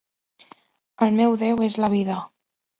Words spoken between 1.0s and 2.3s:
El meu déu és la vida.